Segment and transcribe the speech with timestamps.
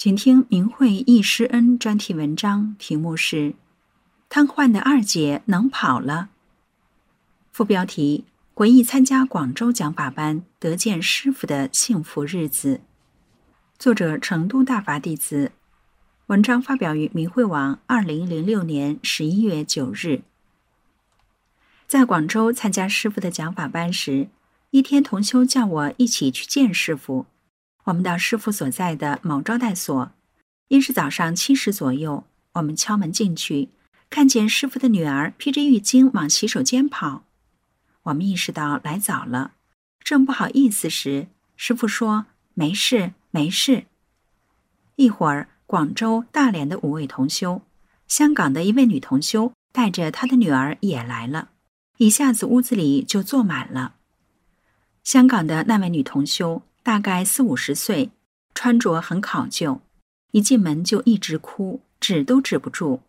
[0.00, 3.50] 请听明慧忆师恩专题文章，题目是
[4.30, 6.30] 《瘫痪的二姐能跑了》。
[7.52, 12.80] 副标题：回忆参加广州讲法班得见师傅的幸福日子。
[13.78, 15.52] 作者：成都大法弟子。
[16.28, 20.22] 文章发表于明慧网，二零零六年十一月九日。
[21.86, 24.28] 在广州参加师傅的讲法班时，
[24.70, 27.26] 一天同修叫我一起去见师傅。
[27.90, 30.12] 我们到师傅所在的某招待所，
[30.68, 33.70] 因是早上七时左右，我们敲门进去，
[34.08, 37.24] 看见师傅的女儿披着浴巾往洗手间跑。
[38.04, 39.54] 我们意识到来早了，
[40.04, 43.86] 正不好意思时，师傅说：“没事，没事。”
[44.94, 47.62] 一会儿，广州、大连的五位同修，
[48.06, 51.48] 香港的一位女同修带着她的女儿也来了，
[51.96, 53.96] 一下子屋子里就坐满了。
[55.02, 56.62] 香港的那位女同修。
[56.82, 58.10] 大概四五十岁，
[58.54, 59.80] 穿着很考究，
[60.30, 63.02] 一进门就一直哭，止都止不住。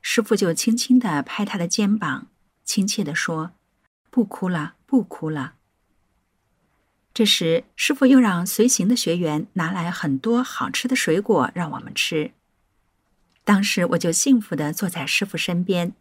[0.00, 2.28] 师傅就轻轻地拍他的肩膀，
[2.64, 3.52] 亲切地说
[4.10, 5.54] ：“不哭了，不哭了。”
[7.12, 12.32] 这时，师傅又让随行的学员拿来很多好吃的水果让我们吃。
[13.44, 15.94] 当时我就幸福地坐在师傅身边，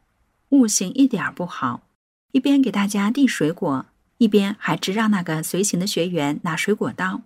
[0.50, 1.88] 悟性一点不好，
[2.32, 3.88] 一边给大家递水果。
[4.18, 7.22] 一边还直让那个随行的学员拿水果刀，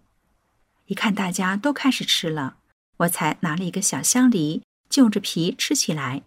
[0.87, 2.57] 一看大家都开始吃了，
[2.97, 6.23] 我才拿了一个小香梨，就着皮吃起来。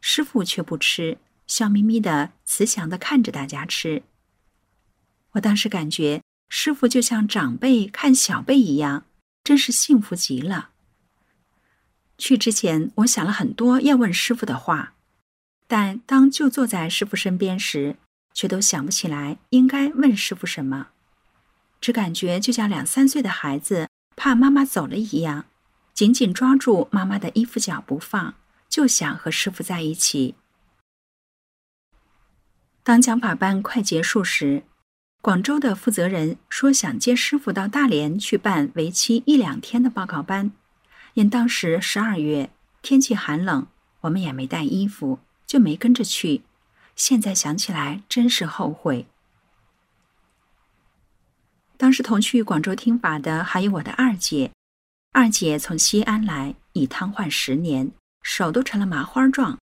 [0.00, 4.02] 师傅却不吃，笑眯眯的、慈祥的看着大家吃。
[5.32, 9.06] 我当时感觉师傅就像长辈看小辈一样，
[9.44, 10.70] 真是幸福极了。
[12.18, 14.94] 去之前，我想了很多要问师傅的话，
[15.68, 17.96] 但当就坐在师傅身边时，
[18.34, 20.88] 却都想不起来应该问师傅什么，
[21.80, 25.46] 只感觉就像两三岁的孩子怕妈妈走了一样，
[25.92, 28.34] 紧紧抓住妈妈的衣服角不放，
[28.68, 30.34] 就想和师傅在一起。
[32.82, 34.64] 当讲法班快结束时，
[35.20, 40.50] 广州的负责人说想接师傅到大连去办为期一两天的报告班，
[41.14, 42.50] 因当时十二月
[42.80, 43.66] 天气寒冷，
[44.00, 46.42] 我们也没带衣服，就没跟着去。
[46.94, 49.06] 现在想起来，真是后悔。
[51.76, 54.52] 当时同去广州听法的还有我的二姐，
[55.12, 57.90] 二姐从西安来，已瘫痪十年，
[58.22, 59.58] 手都成了麻花状，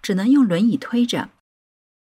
[0.00, 1.30] 只能用轮椅推着。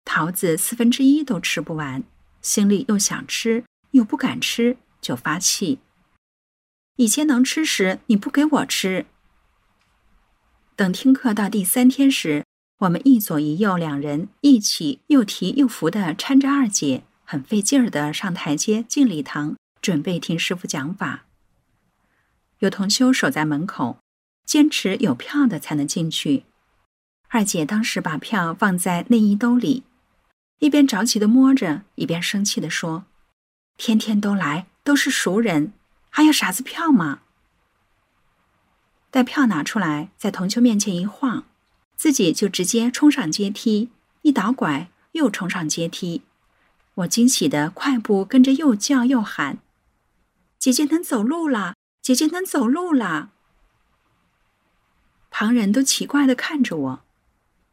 [0.04, 2.02] 桃子四分之一都吃不完，
[2.42, 5.78] 心里又想吃，又不敢吃，就发气。
[6.96, 9.06] 以前能吃时，你不给我吃。
[10.74, 12.44] 等听课到第三天时。
[12.78, 21.24] 我们一左一右两人一起又提又扶的搀着二姐，很费劲儿的上台阶进礼堂，准备听师傅讲法。
[22.58, 23.98] 有同修守在门口，
[24.44, 26.44] 坚持有票的才能进去。
[27.28, 29.84] 二姐当时把票放在内衣兜里，
[30.58, 33.04] 一边着急的摸着，一边生气的说
[33.78, 35.72] ：“天天都来，都是熟人，
[36.10, 37.20] 还要傻子票吗？”
[39.10, 41.44] 待票拿出来，在同修面前一晃。
[42.04, 43.88] 自己就直接冲上阶梯，
[44.20, 46.20] 一倒拐又冲上阶梯。
[46.96, 49.56] 我惊喜的快步跟着，又叫又喊
[50.60, 51.76] ：“姐姐能走路了！
[52.02, 53.30] 姐姐能走路了！”
[55.32, 57.00] 旁人都奇怪的看着我。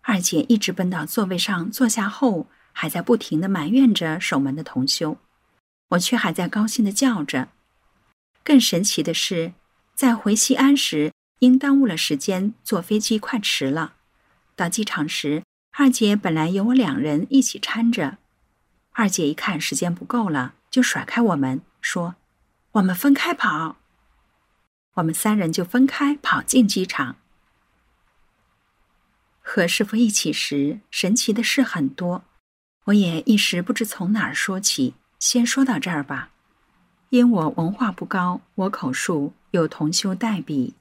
[0.03, 5.17] 二姐一直奔到座位上坐下后，还在不停的埋怨着守门的同修，
[5.89, 7.49] 我却还在高兴的叫着。
[8.45, 9.51] 更神奇的是，
[9.93, 13.95] 在回西安时，因耽误了时间，坐飞机快迟了。
[14.61, 15.41] 到机场时，
[15.71, 18.19] 二姐本来有我两人一起搀着，
[18.91, 22.13] 二姐一看时间不够了，就甩开我们说
[22.73, 23.77] ：“我们分开跑。”
[24.97, 27.15] 我们三人就分开跑进机场。
[29.41, 32.23] 和师傅一起时，神奇的事很多，
[32.83, 34.93] 我也一时不知从哪儿说起。
[35.17, 36.29] 先说到这儿吧，
[37.09, 40.75] 因我文化不高，我口述，有同修代笔。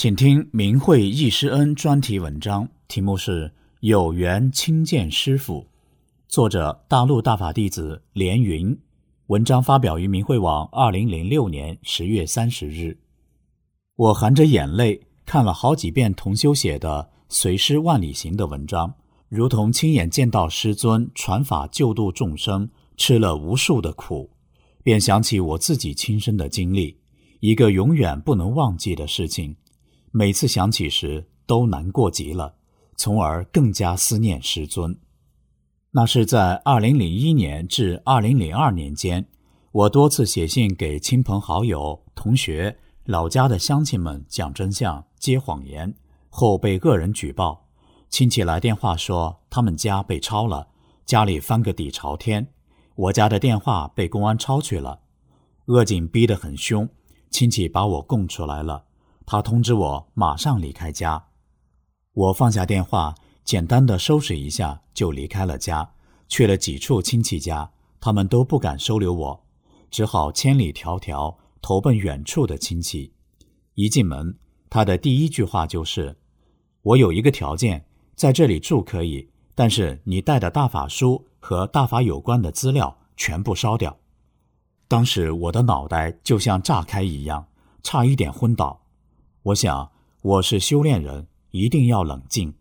[0.00, 3.48] 请听明慧易师恩专题文章，题目是
[3.80, 5.60] 《有缘亲见师傅》，
[6.26, 8.74] 作者大陆大法弟子连云。
[9.26, 12.96] 文章发表于明慧网，二零零六年十月三十日。
[13.94, 18.94] 我含着眼泪看了好几遍同修写的《随师万里行》的文章，
[19.28, 24.30] 如同亲眼见到师尊传法救度众生，吃了无数的苦，
[24.82, 26.96] 便想起我自己亲身的经历，
[27.40, 29.56] 一个永远不能忘记的事情。
[30.12, 32.56] 每次想起时，都难过极了，
[32.96, 34.98] 从而更加思念师尊。
[35.92, 39.28] 那是在二零零一年至二零零二年间，
[39.70, 45.94] 我多次写信给亲朋好友、同学、老家的乡亲们讲真相、揭谎言，
[46.28, 47.68] 后被恶人举报。
[48.08, 50.68] 亲戚来电话说他们家被抄了，
[51.06, 52.48] 家里翻个底朝天。
[52.96, 55.00] 我家的电话被公安抄去了，
[55.66, 56.88] 恶警逼得很凶，
[57.30, 58.86] 亲戚把我供出来了。
[59.30, 61.26] 他通知我马上离开家，
[62.14, 65.88] 我放下电话，简单的收拾一下就离开了家，
[66.26, 69.46] 去了几处亲戚家，他们都不敢收留我，
[69.88, 73.14] 只好千里迢迢投奔远处的亲戚。
[73.74, 74.36] 一进门，
[74.68, 76.18] 他的第一句话就是
[76.82, 77.86] ：“我有一个条件，
[78.16, 83.96] 在这里住可以，但是你带的大法书和大法有关的资料全部烧掉。”
[84.90, 87.46] 当时我的脑袋就像炸开一样，
[87.84, 88.79] 差一点昏倒。
[89.42, 89.90] 我想
[90.20, 92.52] 我是修炼人，一定要冷静。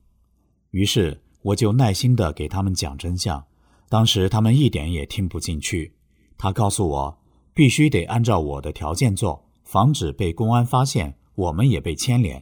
[0.72, 3.44] 于是我就耐心的给他们讲真相。
[3.90, 5.94] 当时他们一点也听不进去。
[6.38, 7.18] 他告诉我，
[7.54, 12.42] 必须得按照我的条件做，防止被公安发现，我们也被牵连。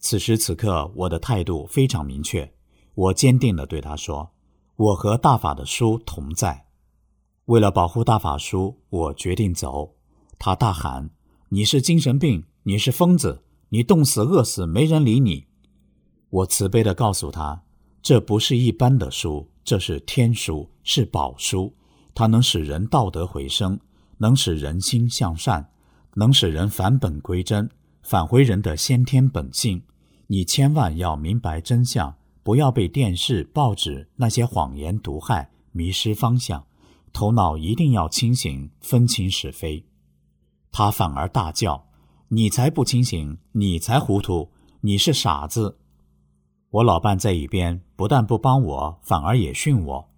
[0.00, 2.52] 此时此刻，我的态度非常明确。
[2.94, 4.32] 我坚定的对他说
[4.76, 6.66] ：“我和大法的书同在。
[7.46, 9.94] 为了保护大法书，我决定走。”
[10.38, 11.08] 他大喊
[11.48, 12.44] ：“你是精神病！
[12.64, 15.46] 你是疯子！”你冻死、饿死，没人理你。
[16.30, 17.62] 我慈悲的告诉他，
[18.00, 21.74] 这不是一般的书，这是天书，是宝书。
[22.14, 23.78] 它能使人道德回升，
[24.18, 25.68] 能使人心向善，
[26.14, 27.68] 能使人返本归真，
[28.02, 29.82] 返回人的先天本性。
[30.28, 36.64] 你千万要明白真相，不要被电视、报纸那些谎言毒害，迷失方向。
[37.12, 39.84] 头脑一定要清醒，分清是非。
[40.70, 41.86] 他反而大叫。
[42.28, 44.50] 你才不清醒，你才糊涂，
[44.80, 45.78] 你是傻子。
[46.70, 50.08] 我老伴在一边不但不帮我，反而也训我：“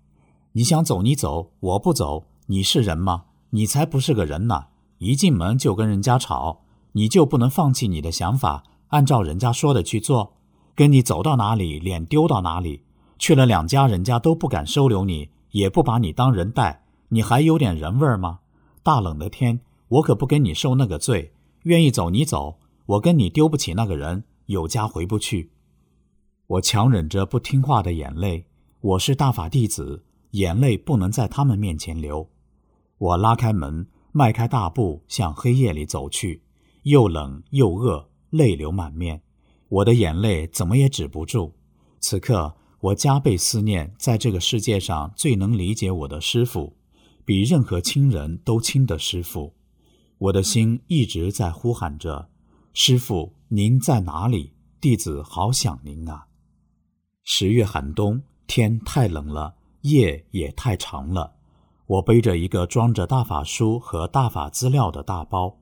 [0.52, 2.24] 你想走你走，我不走。
[2.46, 3.24] 你是人吗？
[3.50, 4.68] 你才不是个人呢！
[4.96, 10.32] 一进门就跟人家吵，你就不能放弃你的想法，按照人家说的去做？
[10.74, 12.84] 跟你走到哪里，脸丢到哪里。
[13.18, 18.38] 去了两家，人家都不敢收留你，也不把你当人待，你还有点人味儿吗？
[18.82, 21.34] 大冷的天，我可不跟你受那个罪。”
[21.64, 25.50] 愿意走你走，我跟你丢不起那个人，有家回不去。
[26.46, 28.46] 我强忍着不听话的眼泪，
[28.80, 32.30] 我是大法弟子，眼泪不能在他们面前流。
[32.96, 36.42] 我拉开门，迈开大步向黑夜里走去，
[36.84, 39.20] 又冷又饿，泪流满面，
[39.68, 41.54] 我的眼泪怎么也止不住。
[42.00, 46.76] 此刻，我加倍思念在这个世界上最能理解我的师傅，
[47.24, 49.52] 比任何亲人都亲的师傅。
[50.18, 52.28] 我的心一直在呼喊着
[52.74, 54.52] ：“师傅，您在哪里？
[54.80, 56.26] 弟子好想您啊！”
[57.22, 61.34] 十月寒冬，天太冷了，夜也太长了。
[61.86, 65.56] 我背着一个装着大法书和大法资料的大包，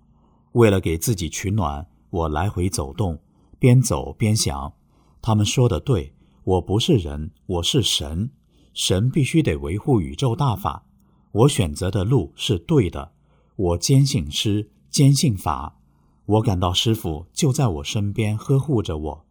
[0.53, 3.19] 为了给自己取暖，我来回走动，
[3.59, 4.73] 边走边想：
[5.21, 8.31] 他们说的对，我不是人，我是神，
[8.73, 10.87] 神必须得维护宇宙大法，
[11.33, 13.13] 我选择的路是对的。
[13.57, 15.81] 我坚信师，坚信法。
[16.27, 19.27] 我感到师傅就在我身边呵护着我。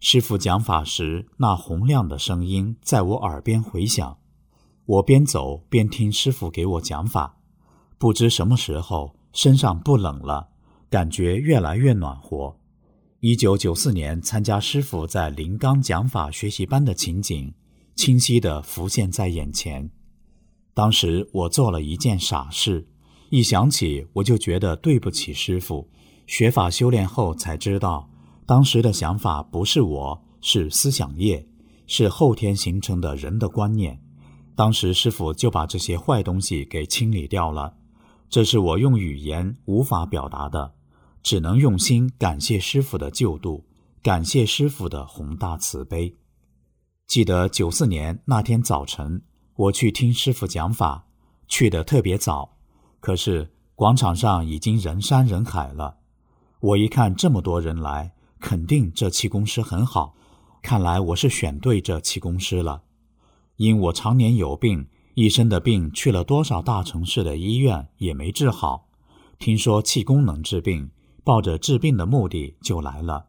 [0.00, 4.18] 师傅讲法时，那洪亮的声音在我耳边回响。
[4.84, 7.36] 我边走边听师傅给我讲法，
[7.98, 10.48] 不知什么时候身上不冷了，
[10.90, 12.56] 感觉越来越暖和。
[13.20, 17.54] 一九九四年参加师傅在临冈讲法学习班的情景，
[17.94, 19.88] 清晰地浮现在眼前。
[20.74, 22.88] 当时我做了一件傻事。
[23.32, 25.88] 一想起，我就觉得对不起师傅。
[26.26, 28.06] 学法修炼后才知道，
[28.44, 31.48] 当时的想法不是我，是思想业，
[31.86, 33.98] 是后天形成的人的观念。
[34.54, 37.74] 当时师傅就把这些坏东西给清理掉了。
[38.28, 40.74] 这是我用语言无法表达的，
[41.22, 43.64] 只能用心感谢师傅的救度，
[44.02, 46.14] 感谢师傅的宏大慈悲。
[47.06, 49.22] 记得九四年那天早晨，
[49.56, 51.06] 我去听师傅讲法，
[51.48, 52.58] 去的特别早。
[53.02, 55.96] 可是广场上已经人山人海了，
[56.60, 60.14] 我一看这么多人来，肯定这气功师很好。
[60.62, 62.82] 看来我是选对这气功师了，
[63.56, 68.86] 因我常年有病，一身的病去了多少大城市的医院也没治好。
[69.36, 70.92] 听说气功能治病，
[71.24, 73.26] 抱着治病的目的就来了。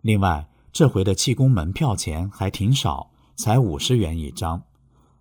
[0.00, 4.62] 另外，这回的气功门票钱还挺少，才五十元一张。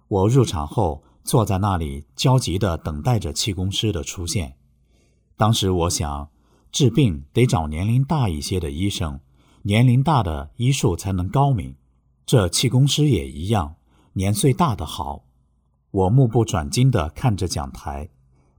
[0.08, 4.56] 我入场后坐在那里，焦急地等待着气功师的出现。
[5.38, 6.30] 当时我想。
[6.72, 9.20] 治病得找年龄大一些的医生，
[9.64, 11.76] 年龄大的医术才能高明。
[12.28, 13.74] 这气功师也一样，
[14.14, 15.26] 年岁大的好。
[15.90, 18.08] 我目不转睛地看着讲台，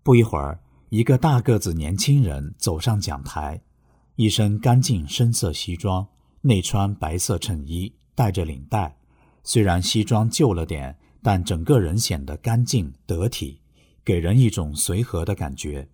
[0.02, 3.62] 不一会儿，一个大个子年轻人走上讲台，
[4.16, 6.08] 一身干净深色西装，
[6.40, 8.96] 内穿白色衬衣，带着领带。
[9.44, 13.60] 虽然西装旧了点，但整个人显得干净得体，
[14.04, 15.88] 给人一种随和的感觉。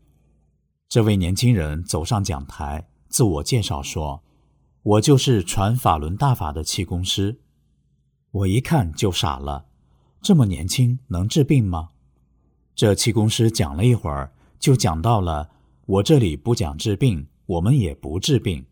[0.89, 4.23] 这位年轻人走上讲台，自我介绍说
[4.83, 7.41] ：“我就是传法轮大法的气功师。”
[8.31, 9.67] 我一看就傻了，
[10.23, 11.91] 这么年轻能治病吗？
[12.75, 15.51] 这气功师讲了一会儿，就讲到了
[15.87, 18.65] ：“我这里不讲治病，我们也不治病。”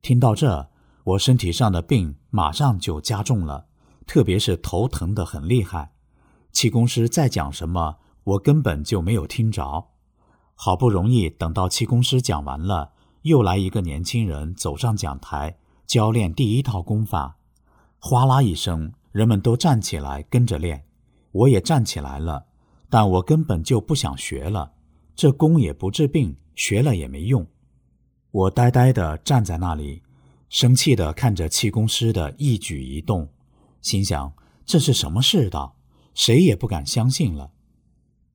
[0.00, 0.70] 听到这，
[1.04, 3.67] 我身体上的病马上就加重了，
[4.08, 5.92] 特别是头疼得很厉害。
[6.50, 9.88] 气功师在讲什么，我根本就没有听着。
[10.54, 17.36] 好不容易等到气功师讲完了，又来一个年轻人走上讲台教练第一套功法。
[17.98, 20.86] 哗啦一声，人们都站起来跟着练，
[21.30, 22.46] 我也站起来了，
[22.88, 24.72] 但我根本就不想学了。
[25.14, 27.46] 这功也不治病，学了也没用。
[28.30, 30.02] 我呆呆地站在那里，
[30.48, 33.28] 生气地看着气功师的一举一动，
[33.80, 34.32] 心想
[34.64, 35.76] 这是什么世道？
[36.14, 37.52] 谁也不敢相信了。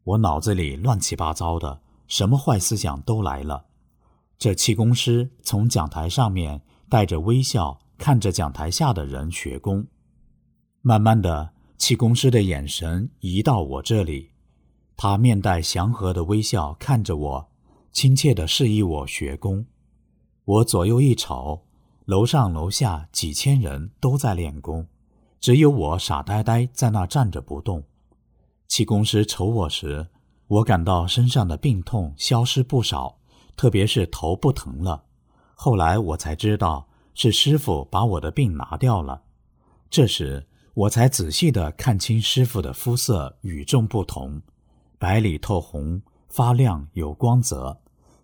[0.03, 1.81] 我脑子里乱七八糟的。
[2.05, 3.65] 什么坏思想都来了。
[4.37, 9.87] 这气功师从讲台上面带着微笑看着讲台下的人学功，
[10.81, 14.31] 慢慢的，气功师的眼神移到我这里，
[14.95, 17.49] 他面带祥和的微笑看着我，
[17.91, 19.65] 亲切的示意我学功。
[20.43, 21.65] 我左右一瞅，
[22.05, 24.85] 楼上楼下几千人都在练功，
[25.43, 27.83] 只有我傻呆呆在那站着不动。
[28.69, 30.07] 气功师瞅我时。
[30.47, 33.17] 我感到身上的病痛消失不少，
[33.57, 35.03] 特别是头不疼了。
[35.53, 39.21] 后来我才知道是师傅把我的病拿掉了。
[39.89, 44.41] 这时我才仔细地看清师傅的肤色与众不同，
[44.97, 47.77] 白里透红，发亮有光泽，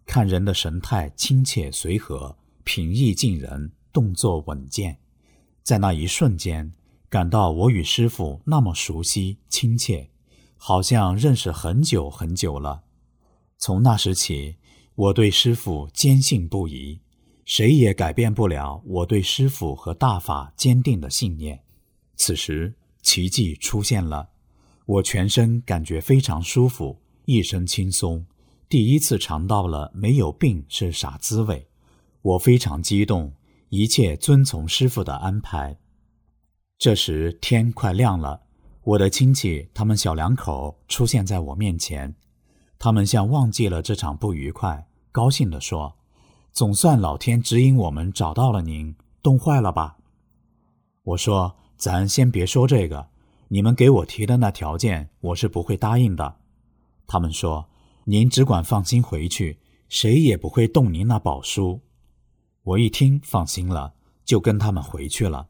[0.06, 4.98] 看人的神态亲切随和，平易近人，动作稳健。
[5.64, 6.72] 在那一瞬间，
[7.10, 10.10] 感到我与师傅那么熟悉亲切。
[10.62, 12.84] 好像认识很久很久了。
[13.58, 14.58] 从那时起，
[14.94, 17.00] 我对师傅坚信不疑，
[17.46, 21.64] 谁也改变不了我对师傅和大法坚定的信念。
[22.18, 24.28] 此时，奇迹出现了，
[24.86, 28.26] 我全身感觉非常舒服，一身轻松，
[28.68, 31.70] 第一次尝到了没有病是啥滋味。
[32.22, 33.34] 我非常激动，
[33.70, 35.80] 一切遵从师傅的安排。
[36.80, 38.42] 这时天快亮了。
[38.86, 42.16] 我的亲戚，他们小两口出现在我面前，
[42.80, 45.98] 他们像忘记了这场不愉快，高兴地说
[46.54, 49.98] ：“总算老天指引我们找到了您，冻坏了吧？”
[51.04, 53.10] 我说：“咱先别说这个，
[53.50, 56.38] 你们给我提的那条件，我是不会答应的。”
[57.06, 57.70] 他们说
[58.06, 59.60] ：“您只管放心回去，
[59.90, 61.82] 谁也不会动您那宝书。”
[62.64, 65.50] 我一听放心了，就跟他们回去了。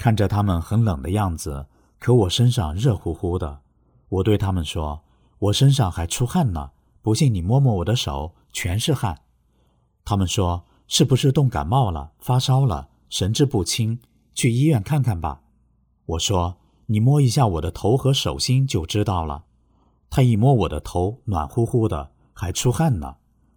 [0.00, 1.66] 看着他们很冷的样子。
[1.98, 3.60] 可我身上热乎乎的，
[4.08, 5.02] 我对他们说
[5.38, 6.70] ：“我身上还出汗呢，
[7.02, 9.20] 不信你摸摸我的手，全是汗。”
[10.02, 14.00] 他们说：“是不是冻感冒了，发烧了，神志不清？
[14.32, 15.42] 去医院看看吧。”
[16.06, 19.44] 我说：“你摸一下我的头和手心就知道了。”
[20.08, 23.16] 他一摸我的头，暖乎乎的，还出汗呢。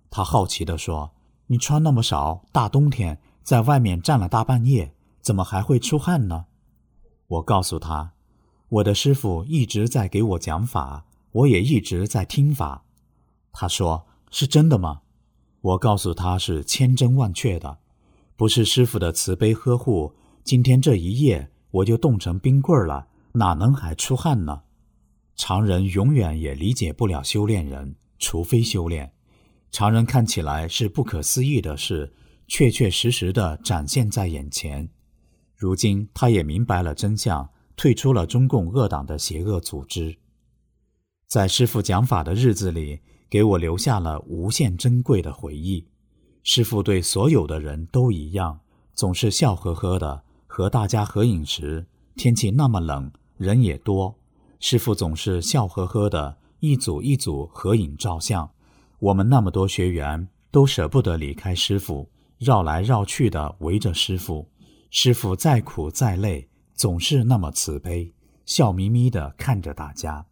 [0.09, 1.11] 他好奇地说
[1.47, 4.92] ：“你穿那么少，大冬天在外面站了大半夜，
[5.23, 6.45] 怎么还会出汗呢？”
[7.25, 8.13] 我告诉他。
[8.69, 12.85] 我的师傅一直在给我讲法，我也一直在听法。
[13.51, 15.01] 他说：“是真的吗？”
[15.61, 17.77] 我告诉他是千真万确的，
[18.35, 20.13] 不是师傅的慈悲呵护。
[20.43, 24.63] 今天这一夜我就冻成冰棍了，哪能还出汗呢？
[25.35, 29.13] 常人永远也理解不了修炼人，除非修炼。
[29.71, 32.11] 常人看起来是不可思议的事，
[32.47, 34.89] 确确实实的展现在眼前。
[35.63, 37.49] 如今他也明白了真相。
[37.77, 40.17] 退出了中共恶党的邪恶组织，
[41.25, 45.87] 在师傅讲法的日子里，给我留下了无限珍贵的回忆。
[46.43, 48.59] 师傅对所有的人都一样，
[48.93, 54.13] 总是笑呵呵的和大家合影时，天气那么冷，人也多，
[54.59, 58.47] 师傅总是笑呵呵的一组一组合影照相。
[58.99, 64.47] 我们那么多学员都舍不得离开师傅，绕来绕去的围着师傅。
[64.95, 68.13] 师傅再苦再累，总是那么慈悲，
[68.45, 70.23] 笑眯眯的看着大家。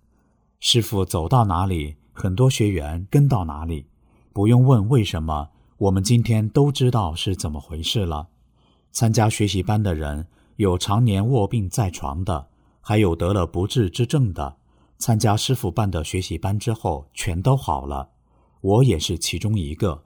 [0.59, 3.87] 师傅走到哪里，很多学员跟到哪里。
[4.31, 5.49] 不用问为什么，
[5.79, 8.29] 我们今天都知道是怎么回事了。
[8.91, 10.27] 参加学习班的人，
[10.57, 12.47] 有常年卧病在床的，
[12.81, 14.57] 还有得了不治之症的。
[14.99, 18.11] 参加师傅办的学习班之后，全都好了。
[18.61, 20.03] 我也是其中一个。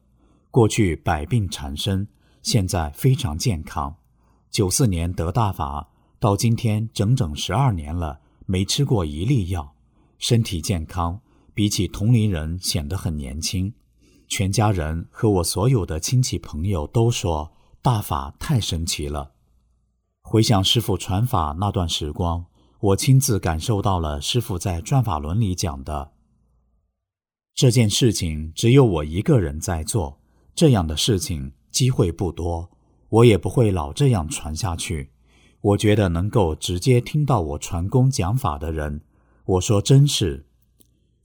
[0.50, 2.08] 过去百病缠身，
[2.42, 3.94] 现在非常健康。
[4.56, 9.76] 九四年得大法，到今天整整十二年了，没吃过一粒药，
[10.18, 11.20] 身体健康，
[11.54, 13.74] 比起同龄人显得很年轻。
[14.30, 19.34] 全家人和我所有的亲戚朋友都说大法太神奇了。
[20.22, 22.46] 回想师傅传法那段时光，
[22.80, 26.14] 我亲自感受到了师傅在转法轮里讲的
[27.54, 30.22] 这件事情，只有我一个人在做
[30.56, 32.72] 这样的事情，机会不多，
[33.10, 35.12] 我也不会老这样传下去。
[35.62, 39.02] 我觉得能够直接听到我传功讲法的人，
[39.46, 40.46] 我说真是，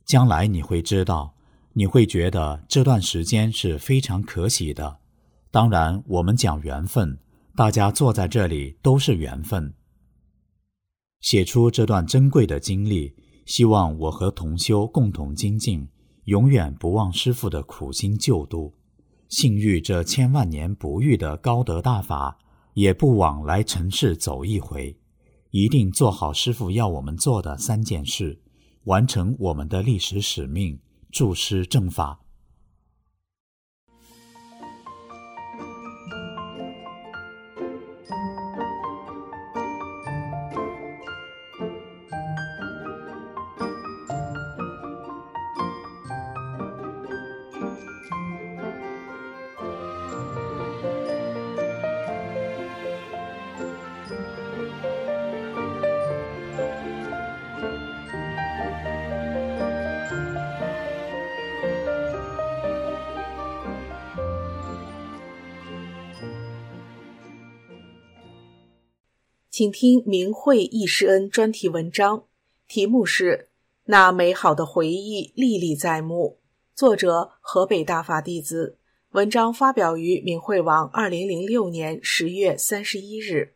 [0.04, 1.34] 将来你会知道。
[1.72, 4.98] 你会觉得这段时间是非常可喜的。
[5.52, 7.20] 当然，我们讲缘分，
[7.54, 9.72] 大家坐在这里都是缘分。
[11.20, 13.14] 写出这段珍贵的经历，
[13.46, 15.88] 希望我和同修共同精进，
[16.24, 18.74] 永远不忘师父的苦心救度，
[19.30, 22.36] 幸遇这千万年不遇的高德大法，
[22.74, 24.94] 也不枉来尘世走一回。
[25.50, 28.40] 一定做好师傅要我们做的三件事，
[28.84, 30.76] 完成我们的历史使命。
[31.12, 32.20] 注师正法。
[69.60, 72.24] 请听明慧易师恩专题文章，
[72.66, 73.48] 题目是
[73.84, 76.38] 《那美好的回忆历历在目》，
[76.74, 78.78] 作者河北大法弟子。
[79.10, 83.52] 文章发表于明慧网，二零零六年十月三十一日。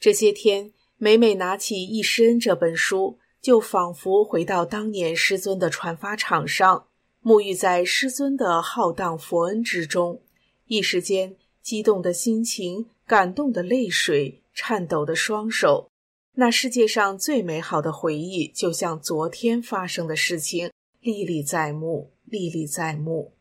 [0.00, 6.88] 这些天，每每拿起易师恩这本书，就仿佛回到当年师尊的传法场上，
[7.22, 10.20] 沐浴在师尊的浩荡佛恩之中，
[10.66, 14.40] 一时间激动的心情，感动的泪水。
[14.54, 15.90] 颤抖的双手，
[16.34, 23.34] 那世界上最美好的回忆，就像昨天发生的事情，历历在目，历历在目。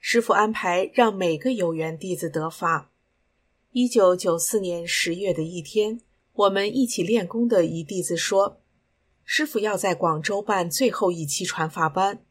[0.00, 2.90] 师傅安排让每个有缘弟子得法。
[3.70, 6.00] 一九九四年十月的一天，
[6.32, 8.60] 我们一起练功的一弟子说
[9.24, 12.24] ：“师傅要在广州办最后一期传法班。”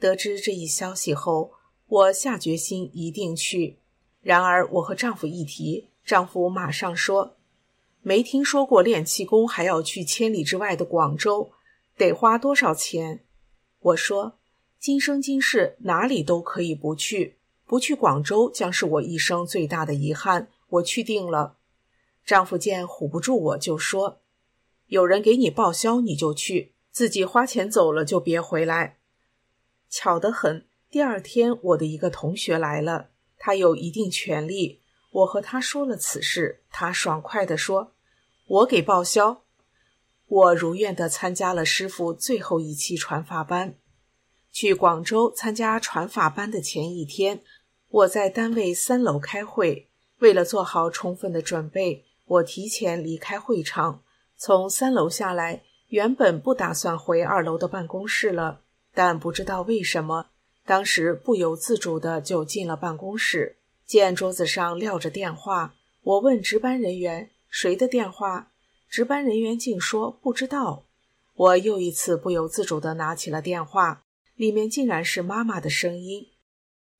[0.00, 1.52] 得知这一消息后，
[1.86, 3.80] 我下决心一定去。
[4.22, 7.36] 然而，我和丈夫一提，丈夫马上说。
[8.02, 11.52] 没听说过练气功还要去千里之外的广州，
[11.96, 13.24] 得花多少钱？
[13.80, 14.38] 我说，
[14.78, 17.36] 今生今世哪里都可以不去，
[17.66, 20.48] 不去广州将是我一生最大的遗憾。
[20.68, 21.56] 我去定了。
[22.24, 24.20] 丈夫见唬不住我，就说
[24.86, 28.98] ：“有人给你报销，你就去，自己花钱走了就别回来。”
[29.90, 34.79] 巧得很，第二天我的一个同学来了，他有一定权利。
[35.10, 37.92] 我和他说了此事，他爽快地说
[38.46, 39.42] ：“我给报销。”
[40.26, 43.74] 我如愿地参加了师傅最后一期传法班。
[44.52, 47.42] 去广州参加传法班的前一天，
[47.88, 49.88] 我在单位三楼开会。
[50.18, 54.02] 为了做好充分的准备，我提前离开会场，
[54.36, 55.62] 从三楼下来。
[55.88, 58.60] 原本不打算回二楼的办公室了，
[58.94, 60.26] 但不知道为什么，
[60.64, 63.56] 当时不由自主的就进了办公室。
[63.90, 68.52] 见桌子上撂着电话，我问值班人员：“谁的电话？”
[68.88, 70.84] 值班人员竟说：“不知道。”
[71.34, 74.04] 我又一次不由自主地拿起了电话，
[74.36, 76.28] 里面竟然是妈妈的声音。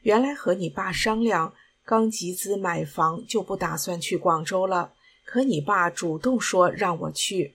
[0.02, 4.94] 原来和你爸商量，刚集资买房，就不打算去广州了。
[5.24, 7.54] 可你爸主动说让我去，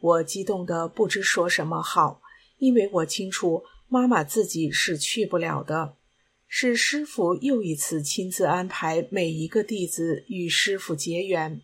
[0.00, 2.20] 我激动得不知说什么好，
[2.58, 5.94] 因为我清楚妈妈自己是去不了的。
[6.50, 11.60] 是师傅又一次亲自安排每一个弟子与师傅结缘。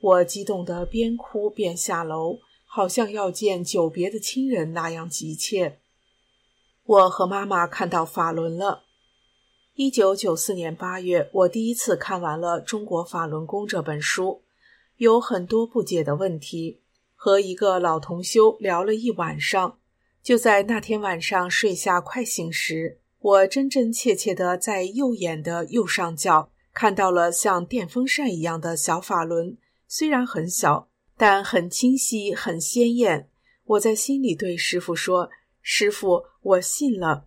[0.00, 5.78] 我激动得边哭边下楼，好像要见久别的亲人那样急切。
[6.84, 8.82] 我和妈妈看到法轮了。
[9.74, 14.42] 一九九四年八月，我第一次看完了《中国法轮功》这本书，
[14.96, 16.80] 有很多不解的问题，
[17.14, 19.78] 和一个老同修聊了一晚上。
[20.22, 22.98] 就在那天晚上睡下快醒时。
[23.20, 33.28] 我真真切切地在右眼的右上角看到了像电风扇一样的小法轮，虽然很小，但很清晰、很鲜艳。
[33.64, 35.28] 我在心里对师傅说
[35.60, 37.26] ：“师傅，我信了。”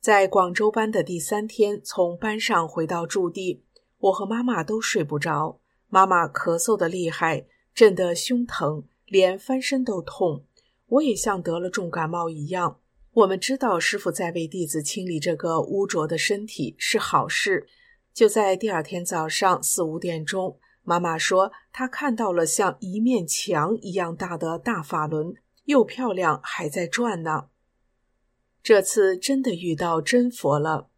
[0.00, 3.64] 在广州班的第三天，从班上回到驻地，
[3.98, 5.58] 我和妈妈都睡不着。
[5.88, 10.44] 妈妈咳嗽的厉害，震得胸疼，连翻身都痛。
[10.86, 12.78] 我也像得了重感冒一样。
[13.16, 17.66] 我们知道师傅在为弟子清理这个污浊的身体是好事。
[18.12, 25.32] 就在第二天早上四五点钟，妈妈说她看到了像一面墙一样大的大法轮，
[25.64, 27.48] 又漂亮，还在转呢。
[28.62, 30.90] 这次真的遇到真佛了。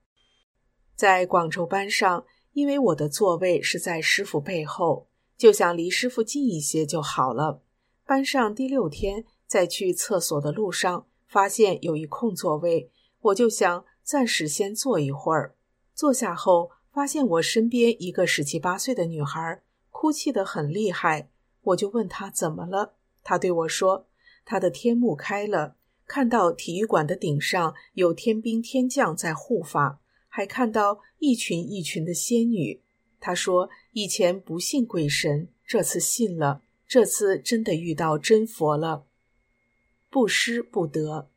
[0.96, 7.62] 在广州班上，因为我的座位是在师傅背后，就想离师傅近一些就好了。
[8.04, 11.07] 班上第六天，在去厕所的路上。
[11.28, 15.54] 发现有一空座位，我就想暂时先坐一会儿。
[15.94, 21.28] 坐下后，发现我身边一个十七八岁的女孩哭泣得很厉害，
[21.62, 22.94] 我就问她怎么了。
[23.22, 24.06] 她对我说，
[24.44, 32.80] 她的天幕开了，看到体育馆的顶上有天兵天将在护法，还看到一群一群的仙女。
[33.20, 39.04] 她说以前不信鬼神，这次信了，这次真的遇到真佛了。
[40.11, 41.31] 不失不得。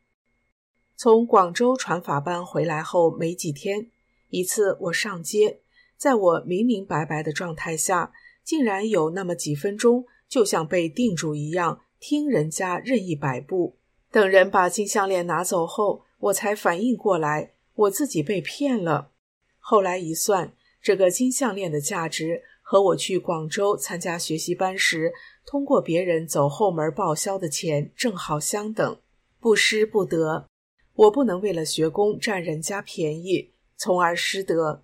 [0.96, 3.90] 从广州传法班回来后没几天，
[4.28, 5.60] 一次我上街，
[5.96, 8.12] 在我明明白白的状态下，
[8.44, 13.78] 竟然有那么几分钟，就像被定住一样，听人家任意摆布。
[14.10, 19.10] 等人把金项链拿走后，我才反应过来，我自己被骗了。
[19.58, 25.12] 后来一算，这个金项链的价值和我去广州参加学习班时。
[25.44, 29.00] 通过别人走后门报销的钱正好相等，
[29.40, 30.46] 不失不得。
[30.94, 34.82] 我不能为了学功占人家便宜，从而失德。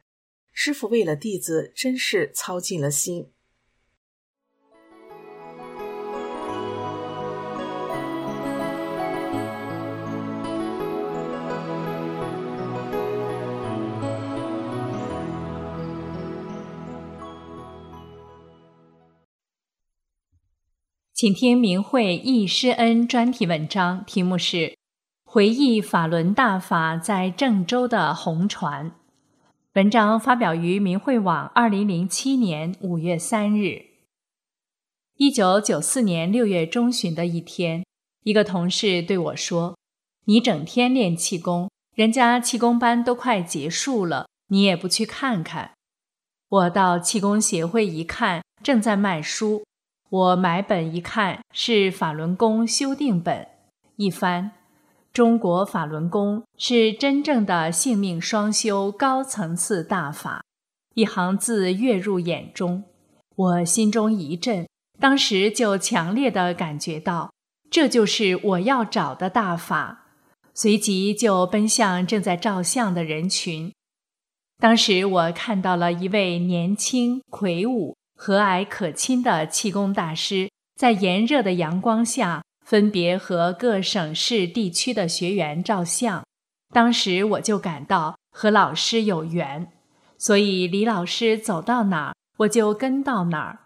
[0.52, 3.30] 师傅为了弟子，真是操尽了心。
[21.18, 24.57] 请听明慧忆师恩专题文章，题目是
[25.24, 28.90] 《回忆法轮大法在郑州的红传》。
[29.72, 33.87] 文章发表于明慧网，二零零七年五月三日。
[35.16, 37.85] 一九九四年六月中旬的一天，
[38.22, 39.76] 一个同事对我说
[40.26, 45.72] ：“你整天练气功，人家气功班都快结束了，你也不去看看。”
[46.48, 49.64] 我到气功协会一看，正在卖书。
[50.10, 53.46] 我买本一看，是法轮功修订本。
[53.96, 54.52] 一翻，
[55.12, 60.42] 中国法轮功是真正的性命双修高层次大法。
[60.94, 62.84] 一行字跃入眼中，
[63.36, 64.66] 我心中一震，
[64.98, 67.30] 当时就强烈的感觉到，
[67.70, 70.06] 这就是我要找的大法。
[70.54, 73.70] 随即就奔向正在照相的人群。
[74.58, 77.97] 当时我看到了一位年轻魁梧。
[78.20, 86.24] 和蔼可亲的气功大师，在炎热的阳光下，分别和各省市地区的学员照相。
[86.74, 89.70] 当时我就感到和老师有缘，
[90.18, 93.61] 所以李老师走到哪儿，我就跟到哪儿。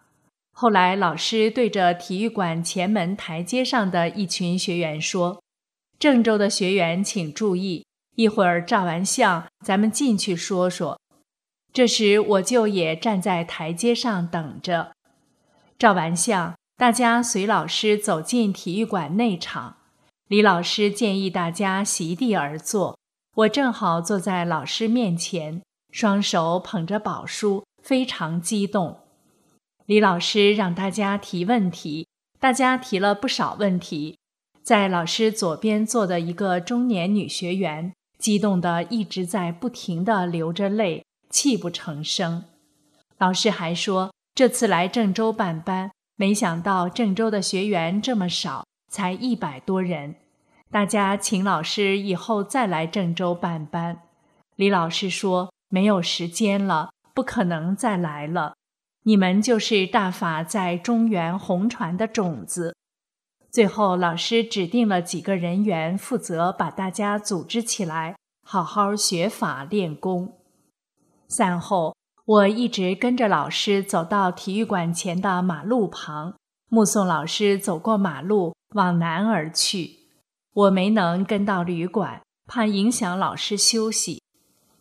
[0.54, 5.42] 后来，老师对着体育馆前门台阶上的一群学员说
[5.98, 7.86] ：“郑州的学员请注意，
[8.16, 11.00] 一会儿照完相，咱们进去说说。”
[11.72, 14.92] 这时，我就也站在台阶上等着。
[15.78, 19.76] 照完相，大家随老师走进体育馆内场。
[20.28, 22.98] 李老师建议大家席地而坐，
[23.36, 28.98] 我正好坐在老师面前，双手捧着宝书，非常激动。
[29.86, 32.06] 李老师让大家提问题，
[32.38, 34.18] 大家提了不少问题。
[34.62, 41.02] 在老师左边坐的一个中年女学员，激动的一直在不停的流着泪。
[41.32, 42.44] 泣不成声。
[43.18, 50.14] 老师还说，这次来郑州办班，没想到郑州的学员这么少，才一百多人。
[50.70, 54.02] 大家请老师以后再来郑州办班。
[54.56, 58.54] 李老师说：“没有时间了，不可能再来了。
[59.04, 62.76] 你们就是大法在中原红传的种子。”
[63.50, 68.16] 最后，老师指定了几个人员负责把大家组织起来，
[68.46, 70.38] 好好学法练功。
[71.32, 76.34] 散后，我一直跟着老师走到体育馆前的马路旁，
[76.68, 80.00] 目送老师走过马路往南而去。
[80.52, 84.20] 我没能跟到旅馆，怕影响老师休息。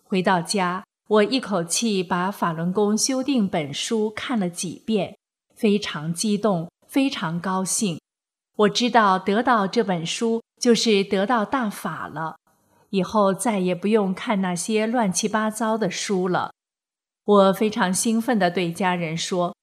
[0.03, 5.17] 回到家，我一口气把《法轮功修订本》书看了几遍，
[5.55, 7.97] 非常激动，非常高兴。
[8.57, 12.35] 我知道得到这本书就是得到大法了，
[12.91, 16.51] 以后再也不用看那些乱七八糟的书了。
[17.25, 19.55] 我非常兴奋地对家人说：“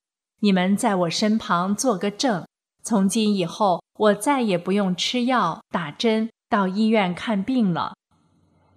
[0.43, 2.45] 你们在我身旁做个证，
[2.83, 7.95] 从今以后我再也不用吃药、打针、到医院看病了。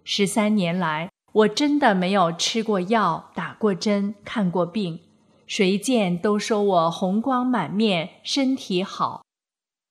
[0.04, 5.00] 十三年来。”我真的没有吃过药、打过针、看过病，
[5.48, 9.24] 谁见都说我红光满面、身体好。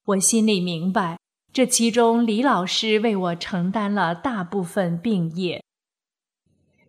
[0.05, 1.17] 我心里明白，
[1.53, 5.65] 这其中李老师为我承担了大部分病业。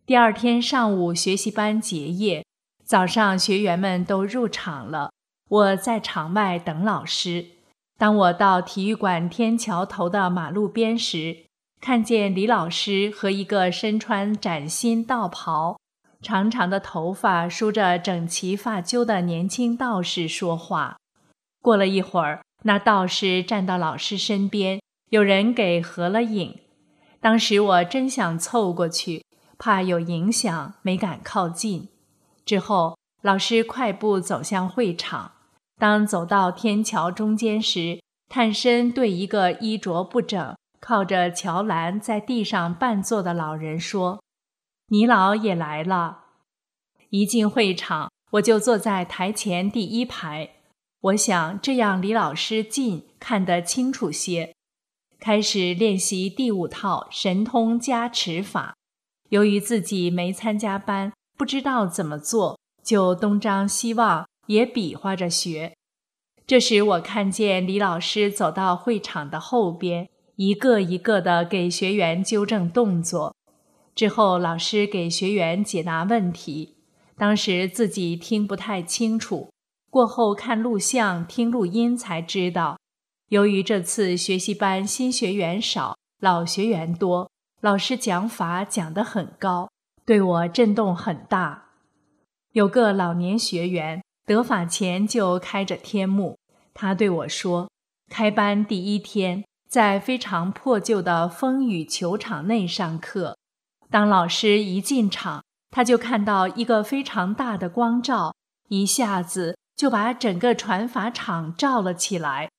[0.05, 2.45] 第二天上午学习班结业，
[2.83, 5.11] 早上学员们都入场了，
[5.49, 7.47] 我在场外等老师。
[7.97, 11.45] 当我到体育馆天桥头的马路边时，
[11.79, 15.79] 看见李老师和一个身穿崭新道袍、
[16.21, 20.97] 长长的头发梳着整齐发揪的年轻道士说话。
[21.61, 26.59] 过了一会儿，那道士站到老师身边，有人给合了影。
[27.19, 29.25] 当时我真想凑过去，
[29.57, 31.89] 怕有影响，没敢靠近。
[32.45, 35.33] 之后，老师快步走向会场。
[35.77, 40.55] 当走到天桥中间时，探身对一个衣着不整。
[40.79, 44.23] 靠着桥栏在地上半坐的老人说
[44.89, 46.25] ：“你老也来了。”
[47.11, 50.60] 一进会场，我就坐在台前第一排。
[51.01, 54.53] 我想这样离老师近，看得清楚些。
[55.19, 58.75] 开始练习第五套神通加持法。
[59.29, 65.73] 由于自己没参加班，不知道怎么做，就东张西望，也比划着学。
[66.45, 70.07] 这时，我看见李老师走到会场的后边。
[70.35, 73.35] 一个一个的给学员纠正动作，
[73.93, 76.75] 之后老师给学员解答问题。
[77.15, 79.49] 当时自己听不太清楚，
[79.91, 82.79] 过后看录像、听录音才知道。
[83.27, 89.69] 由于这次学习班新学员少，老学员多，老师讲法讲得很高，
[90.05, 91.65] 对我震动很大。
[92.53, 96.39] 有个老年学员得法前就开着天幕，
[96.73, 97.69] 他对我说
[98.09, 103.37] ：“开班第一天。”在非常破旧的风雨球场内上课，
[103.89, 108.35] 当老师一进场，他就看到一个非常大的光照，
[108.67, 112.51] 一下子就把整个传法场罩了起来。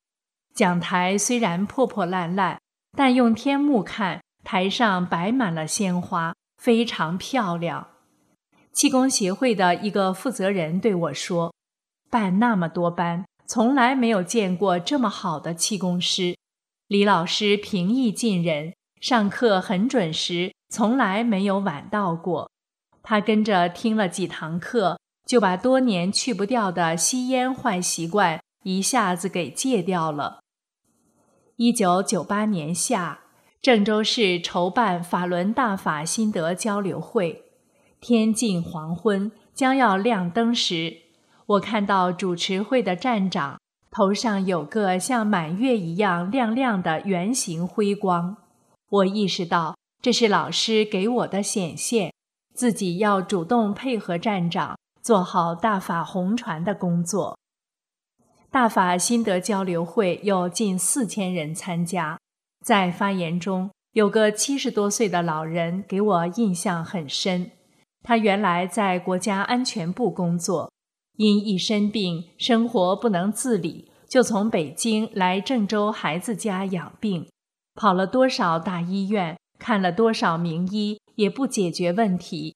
[0.56, 2.58] 讲台虽然破破烂烂，
[2.98, 7.86] 但用天幕看，台上摆满了鲜花，非常漂亮。
[8.72, 11.54] 气功协会的一个负责人对我说
[12.10, 16.36] ：“办那么多班，从来没有见过这么好的气功师。”
[16.88, 22.50] 李老师平易近人，上课很准时，从来没有晚到过。
[23.00, 30.40] 他跟着听了几堂课，就把多年去不掉的吸烟坏习惯一下子给戒掉了。
[31.56, 33.20] 一九九八年夏，
[33.60, 37.44] 郑州市筹办法轮大法心得交流会，
[38.00, 40.96] 天近黄昏，将要亮灯时，
[41.46, 43.58] 我看到主持会的站长。
[43.90, 48.38] 头上有个像满月一样亮亮的圆形辉光，
[48.88, 52.12] 我意识到这是老师给我的显现，
[52.54, 57.36] 自己要主动配合站长，做好大法红传的工作。
[58.50, 62.18] 大法心得交流会有近四千人参加，
[62.64, 67.50] 在发言中有个七十多岁的老人给我印象很深，
[68.02, 70.70] 他原来在国家安全部工作。
[71.16, 77.28] 因一身病，生活不能自理，就从北京来郑州孩子家养病，
[77.74, 82.54] 跑了多少大医院，看了多少名医，也不解决问题。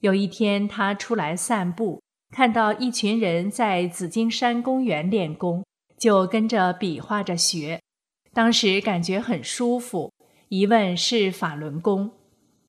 [0.00, 2.02] 有一天，他出来散步，
[2.34, 5.64] 看到一群人在紫金山公园练功，
[5.98, 7.80] 就跟着比划着学。
[8.32, 10.12] 当时感觉很舒服，
[10.48, 12.12] 一问是法轮功。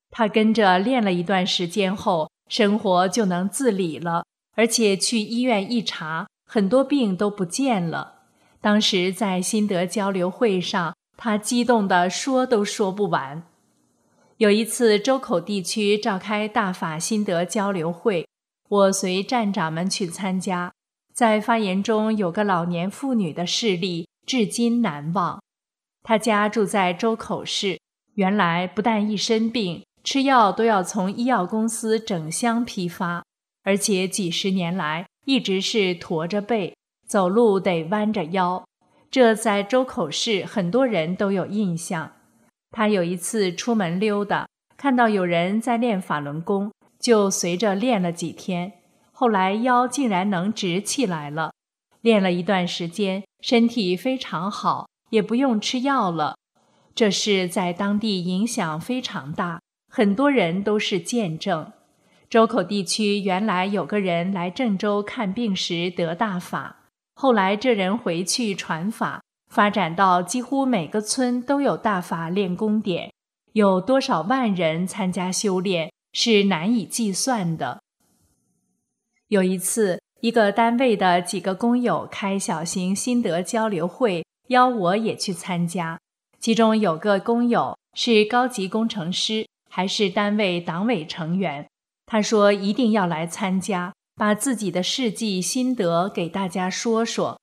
[0.10, 4.24] 他跟着练了一段时间后，生活就能自理了。
[4.58, 8.16] 而且去医院一查，很多病都不见了。
[8.60, 13.44] 当时在心得交流会上，他激动的说都说不完。
[14.42, 18.28] 有一次，周口地区召开大法心得交流会，
[18.70, 20.74] 我随站长们去参加。
[21.14, 25.40] 在发言中，有个老年妇女的事例，至今难忘。
[26.02, 27.80] 她家住在周口市，
[28.16, 33.24] 原来不但一身病，吃药都要从医药公司整箱批发，
[33.64, 36.76] 而且几十年来一直是驼着背，
[37.08, 38.64] 走路得弯着腰。
[39.12, 42.14] 这在周口市很多人都有印象。
[42.72, 48.74] 他有一次出门溜达，看到有人在练法轮功，就随着练了几天。
[49.12, 51.52] 后来腰竟然能直起来了，
[52.00, 56.38] 练了一段时间，身体非常好，也不用吃药了。
[56.96, 61.72] 这事在当地影响非常大，很多人都是见证。
[62.30, 66.78] 周口地区原来有个人来郑州看病时得大法，
[67.14, 69.22] 后来这人回去传法。
[69.52, 73.12] 发展到几乎每个村都有大法练功点，
[73.52, 77.82] 有多少万人参加修炼是难以计算的。
[79.28, 86.00] 有一次，一个单位的几个工友开小型心得交流会，邀我也去参加。
[86.40, 91.68] 其中有个工友是高级工程师，还是单位党委成员。
[92.06, 97.41] 他说一定要来参加，把自己的事迹心得给大家说说。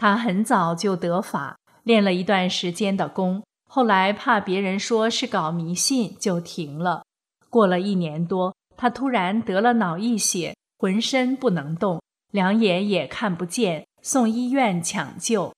[0.00, 7.02] 他很早就得法，练了一段时间的功，后来怕别人说是搞迷信，就停了。
[7.50, 12.00] 过了一年多，他突然得了脑溢血，浑身不能动，
[12.32, 15.52] 两眼也看不见，送医院抢救。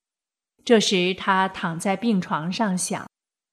[0.64, 3.06] 这时他躺在病床上想：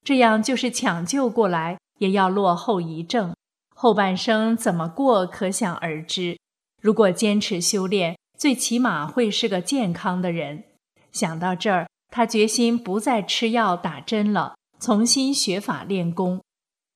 [0.03, 3.35] 这样就是抢救过来，也要落后遗症，
[3.75, 6.39] 后半生怎么过，可想而知。
[6.81, 10.63] 如果坚持修炼，最起码会是个健康的人。
[11.11, 16.41] 想到这儿，他决心不再吃药打针了，重新学法练功。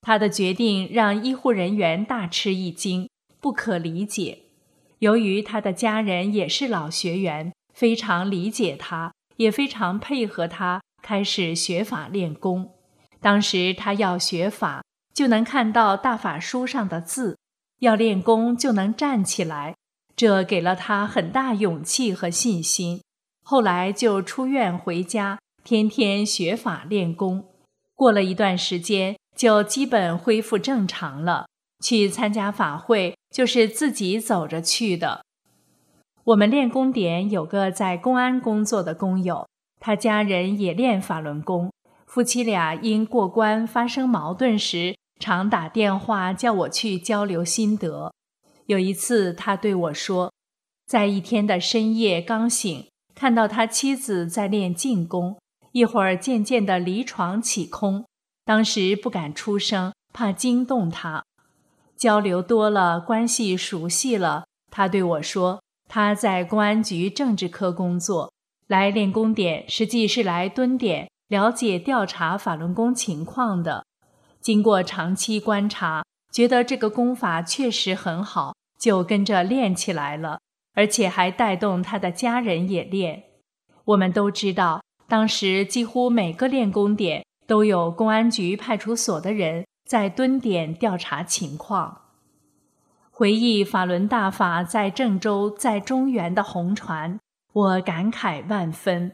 [0.02, 4.40] 他的决定让医护人员大吃一惊，不可理解。
[5.00, 12.72] 由于他的家人也是老学员，非常理解他，也非常配合他，开始学法练功。
[13.20, 17.36] 当时他要学法，就能看到大法书上的字；
[17.80, 19.76] 要练功，就能站起来，
[20.16, 23.02] 这给了他很大勇气和信心。
[23.44, 27.46] 后来就出院回家，天天学法练功。
[27.94, 31.46] 过了一段时间，就基本恢复正常了。
[31.84, 35.22] 去参加法会，就是自己走着去的。
[36.24, 39.46] 我们练功点有个在公安工作的工友，
[39.82, 41.70] 他家人也练法轮功。
[42.08, 48.14] 夫妻俩因过关发生矛盾时，常打电话叫我去交流心得。
[48.68, 50.32] 有一次，他对我说，
[50.88, 52.88] 在一天的深夜刚醒。
[53.16, 55.38] 看到他妻子在练静功，
[55.72, 58.06] 一会儿渐渐地离床起空，
[58.44, 61.24] 当时不敢出声，怕惊动他。
[61.96, 68.34] 交流多了，关系熟悉了，他对我说：“他在公安局政治科工作，
[68.68, 73.86] 来练功点，实际是来蹲点了解调查法轮功情况的。
[74.42, 80.40] 经过长期观察，觉得这个功法确实很好，就跟着练起来了。”
[80.74, 83.24] 而且还带动他的家人也练。
[83.86, 92.02] 我们都知道，当时几乎每个练功点都有公安局派出所的人在蹲点调查情况。
[93.12, 97.20] 回忆法轮大法在郑州、在中原的红传，
[97.54, 99.14] 我感慨万分。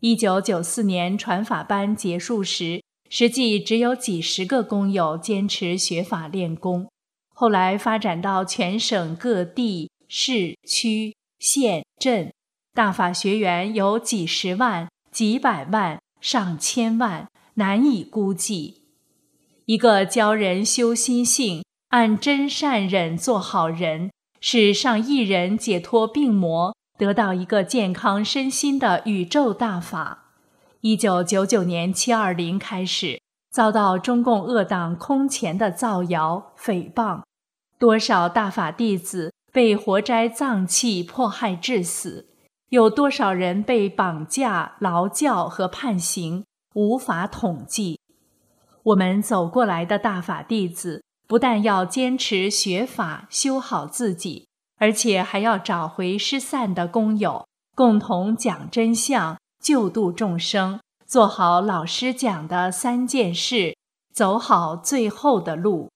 [0.00, 6.88] 一九九四年传法班结束时，实际只有几十个工友坚持学法练功。
[7.34, 9.90] 后来发展到全省各地。
[10.08, 12.32] 市区县镇
[12.72, 18.82] 大法学员有几十万、几百万、上千万，难以估计。
[19.66, 30.32] 一个教人修心性、按真善忍做好人，使上亿人解脱病魔，得到一个健康身心的宇宙大法。
[30.80, 37.22] 一九九九年七二零开始，遭到中共恶党空前的造谣诽谤，
[37.78, 39.32] 多少大法弟子。
[39.54, 42.26] 被活摘脏器迫害致死，
[42.70, 46.44] 有多少人被绑架、劳教和判刑，
[46.74, 48.00] 无法统计。
[48.82, 54.48] 我们走过来的大法弟子，不但要坚持学法、修好自己，
[54.78, 57.46] 而且还要找回失散的工友，
[57.76, 63.76] 共同讲真相、救度众生，做好老师讲的三件事，
[64.12, 65.90] 走好最后的路。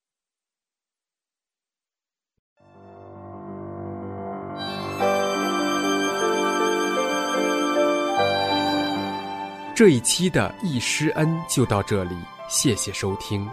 [9.78, 12.16] 这一期的一师恩就到这里
[12.48, 13.48] 谢谢收听。